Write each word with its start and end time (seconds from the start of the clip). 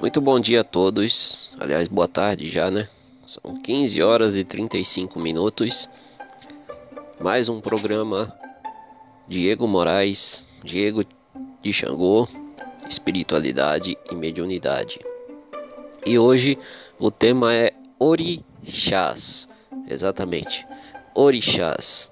Muito 0.00 0.18
bom 0.18 0.40
dia 0.40 0.62
a 0.62 0.64
todos. 0.64 1.52
Aliás, 1.60 1.86
boa 1.86 2.08
tarde 2.08 2.50
já, 2.50 2.70
né? 2.70 2.88
São 3.26 3.60
15 3.60 4.02
horas 4.02 4.34
e 4.34 4.42
35 4.42 5.20
minutos. 5.20 5.90
Mais 7.20 7.50
um 7.50 7.60
programa 7.60 8.34
Diego 9.28 9.68
Moraes, 9.68 10.48
Diego 10.64 11.04
de 11.62 11.70
Xangô, 11.70 12.26
espiritualidade 12.88 13.98
e 14.10 14.14
mediunidade. 14.14 14.98
E 16.06 16.18
hoje 16.18 16.58
o 16.98 17.10
tema 17.10 17.54
é 17.54 17.74
orixás. 17.98 19.46
Exatamente. 19.86 20.66
Orixás. 21.14 22.10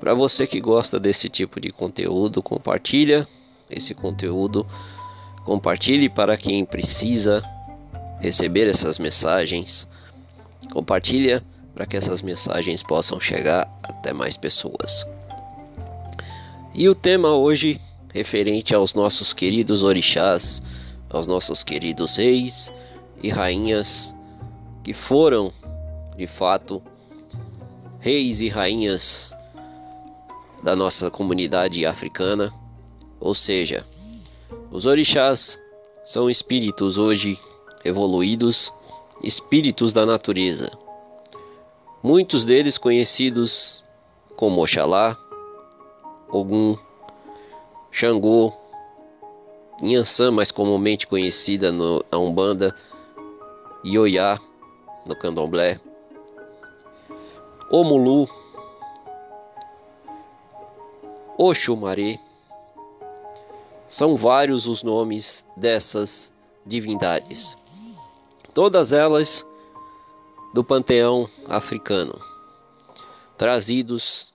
Para 0.00 0.14
você 0.14 0.46
que 0.46 0.62
gosta 0.62 0.98
desse 0.98 1.28
tipo 1.28 1.60
de 1.60 1.68
conteúdo, 1.68 2.42
compartilha 2.42 3.28
esse 3.68 3.94
conteúdo, 3.94 4.66
compartilhe 5.46 6.08
para 6.08 6.36
quem 6.36 6.64
precisa 6.64 7.40
receber 8.18 8.66
essas 8.66 8.98
mensagens. 8.98 9.88
Compartilha 10.72 11.40
para 11.72 11.86
que 11.86 11.96
essas 11.96 12.20
mensagens 12.20 12.82
possam 12.82 13.20
chegar 13.20 13.70
até 13.80 14.12
mais 14.12 14.36
pessoas. 14.36 15.06
E 16.74 16.88
o 16.88 16.96
tema 16.96 17.30
hoje 17.30 17.80
referente 18.12 18.74
aos 18.74 18.92
nossos 18.92 19.32
queridos 19.32 19.84
orixás, 19.84 20.60
aos 21.08 21.28
nossos 21.28 21.62
queridos 21.62 22.16
reis 22.16 22.72
e 23.22 23.30
rainhas 23.30 24.16
que 24.82 24.92
foram, 24.92 25.52
de 26.16 26.26
fato, 26.26 26.82
reis 28.00 28.40
e 28.40 28.48
rainhas 28.48 29.32
da 30.60 30.74
nossa 30.74 31.08
comunidade 31.08 31.86
africana, 31.86 32.52
ou 33.20 33.34
seja, 33.34 33.84
os 34.70 34.86
orixás 34.86 35.60
são 36.04 36.28
espíritos 36.28 36.98
hoje 36.98 37.38
evoluídos, 37.84 38.72
espíritos 39.22 39.92
da 39.92 40.04
natureza. 40.04 40.70
Muitos 42.02 42.44
deles 42.44 42.78
conhecidos 42.78 43.84
como 44.36 44.62
Oxalá, 44.62 45.16
Ogum, 46.28 46.76
Xangô, 47.90 48.52
Inhansã, 49.82 50.30
mais 50.30 50.50
comumente 50.50 51.06
conhecida 51.06 51.72
no, 51.72 52.04
na 52.10 52.18
Umbanda, 52.18 52.74
Ioiá, 53.84 54.38
no 55.06 55.16
Candomblé, 55.16 55.80
Omulu, 57.70 58.28
Oxumaré. 61.38 62.25
São 63.88 64.16
vários 64.16 64.66
os 64.66 64.82
nomes 64.82 65.46
dessas 65.56 66.32
divindades, 66.64 67.56
todas 68.52 68.92
elas 68.92 69.46
do 70.52 70.64
panteão 70.64 71.28
africano, 71.48 72.18
trazidos 73.38 74.34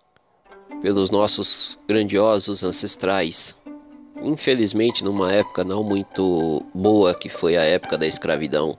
pelos 0.81 1.11
nossos 1.11 1.77
grandiosos 1.87 2.63
ancestrais. 2.63 3.57
Infelizmente, 4.21 5.03
numa 5.03 5.31
época 5.31 5.63
não 5.63 5.83
muito 5.83 6.63
boa, 6.73 7.13
que 7.13 7.27
foi 7.27 7.57
a 7.57 7.63
época 7.63 7.97
da 7.97 8.07
escravidão, 8.07 8.77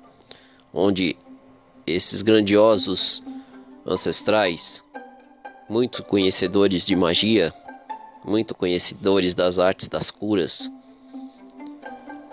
onde 0.73 1.17
esses 1.87 2.23
grandiosos 2.23 3.23
ancestrais, 3.85 4.85
muito 5.69 6.03
conhecedores 6.05 6.87
de 6.87 6.95
magia, 6.95 7.53
muito 8.25 8.55
conhecedores 8.55 9.35
das 9.35 9.59
artes 9.59 9.89
das 9.89 10.11
curas, 10.11 10.71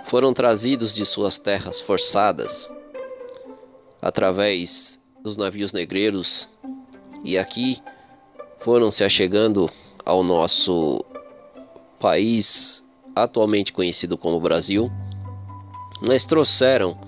foram 0.05 0.33
trazidos 0.33 0.93
de 0.93 1.05
suas 1.05 1.37
terras 1.37 1.79
forçadas 1.79 2.69
através 4.01 4.99
dos 5.21 5.37
navios 5.37 5.71
negreiros 5.71 6.49
e 7.23 7.37
aqui 7.37 7.81
foram 8.59 8.89
se 8.89 9.03
achegando 9.03 9.69
ao 10.05 10.23
nosso 10.23 11.03
país 11.99 12.83
atualmente 13.15 13.73
conhecido 13.73 14.17
como 14.17 14.39
Brasil, 14.39 14.89
mas 16.01 16.25
trouxeram 16.25 16.99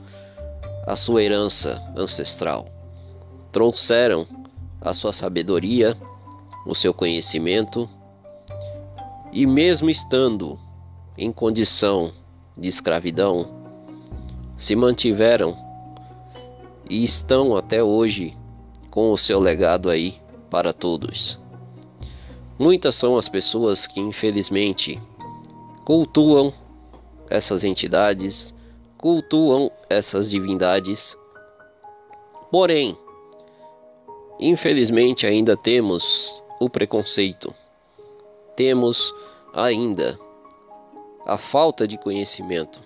a 0.85 0.95
sua 0.95 1.23
herança 1.23 1.81
ancestral, 1.95 2.67
trouxeram 3.51 4.27
a 4.81 4.93
sua 4.93 5.13
sabedoria, 5.13 5.97
o 6.65 6.75
seu 6.75 6.93
conhecimento 6.93 7.89
e 9.31 9.45
mesmo 9.47 9.89
estando 9.89 10.59
em 11.17 11.31
condição 11.31 12.11
de 12.57 12.67
escravidão, 12.67 13.47
se 14.57 14.75
mantiveram 14.75 15.55
e 16.89 17.03
estão 17.03 17.55
até 17.55 17.81
hoje 17.81 18.37
com 18.89 19.11
o 19.11 19.17
seu 19.17 19.39
legado 19.39 19.89
aí 19.89 20.15
para 20.49 20.73
todos. 20.73 21.39
Muitas 22.59 22.95
são 22.95 23.17
as 23.17 23.29
pessoas 23.29 23.87
que 23.87 23.99
infelizmente 23.99 25.01
cultuam 25.85 26.53
essas 27.29 27.63
entidades, 27.63 28.53
cultuam 28.97 29.71
essas 29.89 30.29
divindades. 30.29 31.17
Porém, 32.51 32.97
infelizmente 34.39 35.25
ainda 35.25 35.55
temos 35.55 36.43
o 36.59 36.69
preconceito 36.69 37.53
temos 38.61 39.11
ainda 39.55 40.19
a 41.25 41.35
falta 41.35 41.87
de 41.87 41.97
conhecimento, 41.97 42.79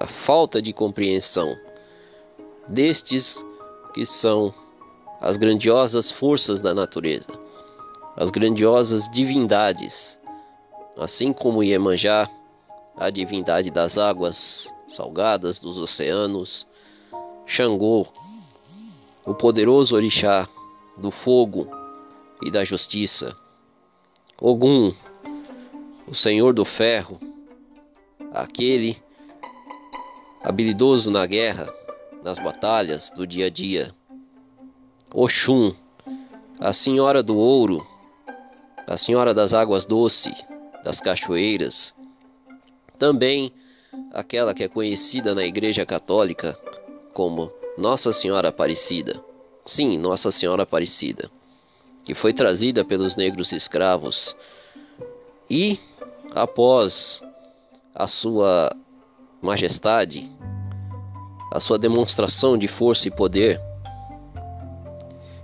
a 0.00 0.06
falta 0.06 0.62
de 0.62 0.72
compreensão 0.72 1.54
destes 2.66 3.44
que 3.92 4.06
são 4.06 4.54
as 5.20 5.36
grandiosas 5.36 6.10
forças 6.10 6.62
da 6.62 6.72
natureza, 6.72 7.28
as 8.16 8.30
grandiosas 8.30 9.06
divindades, 9.10 10.18
assim 10.96 11.30
como 11.30 11.62
Iemanjá, 11.62 12.26
a 12.96 13.10
divindade 13.10 13.70
das 13.70 13.98
águas 13.98 14.72
salgadas 14.88 15.60
dos 15.60 15.76
oceanos, 15.76 16.66
Xangô, 17.46 18.06
o 19.26 19.34
poderoso 19.34 19.94
orixá 19.94 20.48
do 20.96 21.10
fogo 21.10 21.68
e 22.42 22.50
da 22.50 22.64
justiça, 22.64 23.41
Ogum, 24.44 24.92
o 26.04 26.16
Senhor 26.16 26.52
do 26.52 26.64
Ferro, 26.64 27.16
aquele 28.32 29.00
habilidoso 30.42 31.12
na 31.12 31.24
guerra, 31.26 31.72
nas 32.24 32.40
batalhas 32.40 33.12
do 33.14 33.24
dia 33.24 33.46
a 33.46 33.48
dia. 33.48 33.94
Oxum, 35.14 35.72
a 36.58 36.72
Senhora 36.72 37.22
do 37.22 37.36
Ouro, 37.36 37.86
a 38.84 38.96
Senhora 38.96 39.32
das 39.32 39.54
Águas 39.54 39.84
Doces, 39.84 40.34
das 40.82 41.00
Cachoeiras. 41.00 41.94
Também 42.98 43.52
aquela 44.12 44.52
que 44.54 44.64
é 44.64 44.68
conhecida 44.68 45.36
na 45.36 45.44
Igreja 45.44 45.86
Católica 45.86 46.58
como 47.14 47.48
Nossa 47.78 48.12
Senhora 48.12 48.48
Aparecida. 48.48 49.24
Sim, 49.64 49.96
Nossa 49.98 50.32
Senhora 50.32 50.64
Aparecida 50.64 51.30
que 52.04 52.14
foi 52.14 52.32
trazida 52.32 52.84
pelos 52.84 53.16
negros 53.16 53.52
escravos 53.52 54.36
e 55.48 55.78
após 56.34 57.22
a 57.94 58.08
sua 58.08 58.74
majestade, 59.40 60.30
a 61.52 61.60
sua 61.60 61.78
demonstração 61.78 62.56
de 62.56 62.66
força 62.66 63.08
e 63.08 63.10
poder, 63.10 63.60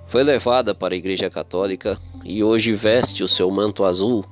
foi 0.07 0.25
levada 0.25 0.75
para 0.75 0.95
a 0.95 0.97
Igreja 0.97 1.29
Católica 1.29 1.99
e 2.25 2.43
hoje 2.43 2.73
veste 2.73 3.23
o 3.23 3.29
seu 3.29 3.51
manto 3.51 3.85
azul 3.85 4.25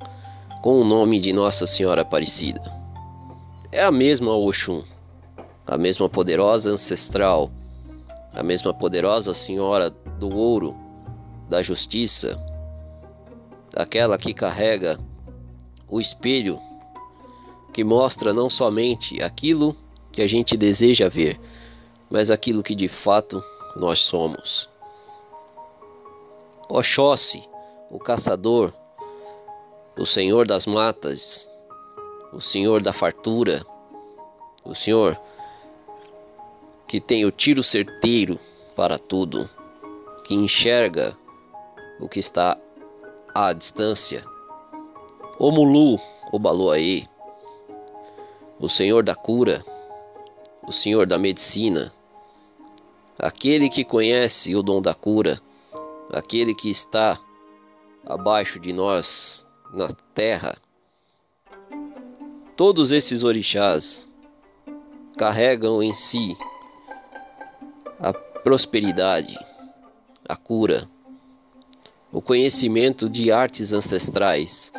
com 0.62 0.80
o 0.80 0.84
nome 0.84 1.20
de 1.20 1.32
Nossa 1.32 1.66
Senhora 1.66 2.02
Aparecida. 2.02 2.62
É 3.70 3.84
a 3.84 3.92
mesma 3.92 4.34
Oxum, 4.34 4.82
a 5.66 5.76
mesma 5.76 6.08
poderosa 6.08 6.70
ancestral, 6.70 7.50
a 8.32 8.42
mesma 8.42 8.72
poderosa 8.72 9.34
Senhora 9.34 9.90
do 9.90 10.34
Ouro 10.34 10.85
da 11.48 11.62
justiça, 11.62 12.38
aquela 13.74 14.18
que 14.18 14.34
carrega 14.34 14.98
o 15.88 16.00
espelho 16.00 16.58
que 17.72 17.84
mostra 17.84 18.32
não 18.32 18.48
somente 18.48 19.22
aquilo 19.22 19.76
que 20.10 20.22
a 20.22 20.26
gente 20.26 20.56
deseja 20.56 21.08
ver, 21.08 21.38
mas 22.08 22.30
aquilo 22.30 22.62
que 22.62 22.74
de 22.74 22.88
fato 22.88 23.44
nós 23.76 24.00
somos. 24.00 24.68
Oxóssi, 26.68 27.46
o 27.90 27.98
caçador, 27.98 28.72
o 29.96 30.06
senhor 30.06 30.46
das 30.46 30.66
matas, 30.66 31.48
o 32.32 32.40
senhor 32.40 32.82
da 32.82 32.92
fartura, 32.92 33.64
o 34.64 34.74
senhor 34.74 35.20
que 36.88 37.00
tem 37.00 37.24
o 37.24 37.30
tiro 37.30 37.62
certeiro 37.62 38.38
para 38.74 38.98
tudo, 38.98 39.48
que 40.24 40.34
enxerga 40.34 41.16
o 42.00 42.08
que 42.08 42.20
está 42.20 42.58
à 43.34 43.52
distância. 43.52 44.24
O 45.38 45.50
Mulu, 45.50 45.98
o 46.32 46.38
Baloaê, 46.38 47.06
o 48.58 48.68
Senhor 48.68 49.02
da 49.02 49.14
cura, 49.14 49.64
o 50.66 50.72
Senhor 50.72 51.06
da 51.06 51.18
medicina, 51.18 51.92
aquele 53.18 53.68
que 53.68 53.84
conhece 53.84 54.54
o 54.56 54.62
dom 54.62 54.80
da 54.80 54.94
cura, 54.94 55.40
aquele 56.12 56.54
que 56.54 56.70
está 56.70 57.18
abaixo 58.04 58.58
de 58.58 58.72
nós 58.72 59.46
na 59.72 59.88
terra. 60.14 60.56
Todos 62.56 62.92
esses 62.92 63.22
orixás 63.22 64.08
carregam 65.16 65.82
em 65.82 65.92
si 65.92 66.36
a 67.98 68.12
prosperidade, 68.12 69.38
a 70.26 70.36
cura, 70.36 70.88
o 72.12 72.22
conhecimento 72.22 73.10
de 73.10 73.32
artes 73.32 73.72
ancestrais 73.72 74.72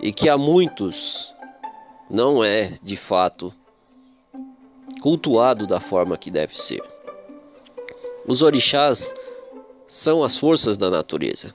e 0.00 0.12
que 0.12 0.28
a 0.28 0.38
muitos 0.38 1.34
não 2.08 2.42
é 2.42 2.74
de 2.82 2.96
fato 2.96 3.52
cultuado 5.00 5.66
da 5.66 5.78
forma 5.78 6.16
que 6.16 6.30
deve 6.30 6.58
ser. 6.58 6.82
Os 8.26 8.42
orixás 8.42 9.14
são 9.86 10.22
as 10.22 10.36
forças 10.36 10.76
da 10.76 10.90
natureza, 10.90 11.54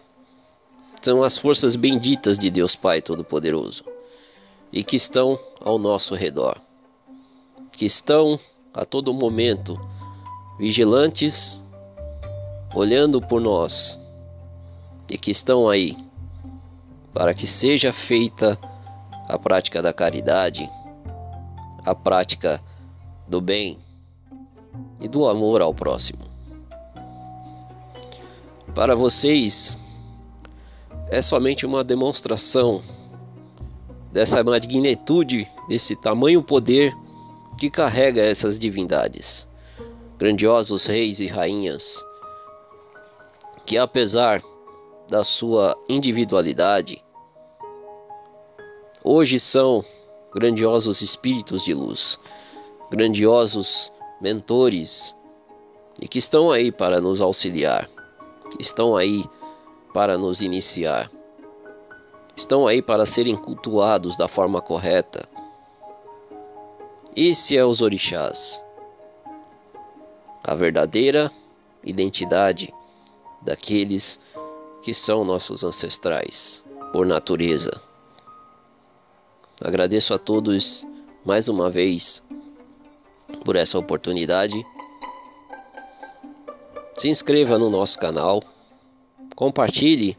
são 1.02 1.24
as 1.24 1.38
forças 1.38 1.76
benditas 1.76 2.38
de 2.38 2.50
Deus 2.50 2.76
Pai 2.76 3.02
Todo-Poderoso 3.02 3.84
e 4.72 4.84
que 4.84 4.96
estão 4.96 5.40
ao 5.60 5.78
nosso 5.78 6.16
redor, 6.16 6.60
que 7.72 7.86
estão 7.86 8.40
a 8.74 8.86
todo 8.86 9.14
momento 9.14 9.80
vigilantes, 10.60 11.62
olhando 12.74 13.22
por 13.22 13.42
nós 13.42 14.00
e 15.10 15.18
que 15.18 15.32
estão 15.32 15.70
aí 15.70 15.96
para 17.14 17.34
que 17.34 17.48
seja 17.48 17.94
feita 17.94 18.60
a 19.28 19.40
prática 19.40 19.82
da 19.82 19.94
caridade, 19.94 20.70
a 21.84 21.96
prática 21.96 22.62
do 23.28 23.40
bem 23.40 23.78
e 25.00 25.08
do 25.08 25.28
amor 25.28 25.62
ao 25.62 25.74
próximo. 25.74 26.26
Para 28.74 28.96
vocês, 28.96 29.80
é 31.10 31.22
somente 31.22 31.66
uma 31.66 31.84
demonstração 31.84 32.82
dessa 34.12 34.44
magnitude, 34.44 35.48
desse 35.70 35.96
tamanho 35.96 36.44
poder 36.44 36.94
que 37.58 37.70
carrega 37.70 38.22
essas 38.22 38.60
divindades, 38.60 39.48
grandiosos 40.18 40.86
reis 40.86 41.20
e 41.20 41.28
rainhas, 41.28 42.04
que 43.66 43.78
apesar 43.78 44.42
da 45.08 45.24
sua 45.24 45.78
individualidade, 45.88 47.04
hoje 49.04 49.40
são 49.40 49.84
grandiosos 50.34 51.02
espíritos 51.02 51.64
de 51.64 51.74
luz 51.74 52.20
grandiosos 52.90 53.92
mentores 54.22 55.16
e 56.02 56.08
que 56.08 56.20
estão 56.20 56.52
aí 56.52 56.72
para 56.72 57.02
nos 57.02 57.22
auxiliar, 57.22 57.90
estão 58.60 58.96
aí 58.96 59.26
para 59.94 60.18
nos 60.18 60.42
iniciar, 60.42 61.10
estão 62.36 62.68
aí 62.68 62.82
para 62.82 63.06
serem 63.06 63.36
cultuados 63.36 64.16
da 64.18 64.28
forma 64.28 64.62
correta. 64.62 65.28
Esse 67.16 67.58
é 67.58 67.66
os 67.66 67.82
orixás, 67.82 68.64
a 70.44 70.54
verdadeira 70.54 71.32
identidade 71.84 72.74
daqueles 73.42 74.20
que 74.86 74.94
são 74.94 75.26
nossos 75.26 75.64
ancestrais 75.64 76.64
por 76.94 77.08
natureza. 77.08 77.82
Agradeço 79.60 80.14
a 80.14 80.20
todos 80.20 80.86
mais 81.26 81.48
uma 81.48 81.72
vez 81.72 82.24
por 83.44 83.56
essa 83.56 83.80
oportunidade. 83.80 84.64
Se 87.00 87.10
inscreva 87.10 87.58
no 87.58 87.72
nosso 87.72 87.98
canal, 87.98 88.44
compartilhe 89.36 90.16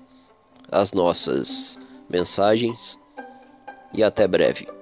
as 0.68 0.92
nossas 0.92 1.78
mensagens 2.10 2.98
e 3.94 4.02
até 4.02 4.26
breve. 4.26 4.75